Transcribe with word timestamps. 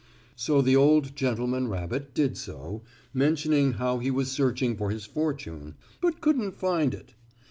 So 0.35 0.63
the 0.63 0.75
old 0.75 1.15
gentleman 1.15 1.67
rabbit 1.67 2.15
did 2.15 2.35
so, 2.35 2.81
mentioning 3.13 3.73
how 3.73 3.99
he 3.99 4.09
was 4.09 4.31
searching 4.31 4.75
for 4.75 4.89
his 4.89 5.05
fortune, 5.05 5.75
but 6.01 6.21
couldn't 6.21 6.55
find 6.57 6.95
it. 6.95 7.13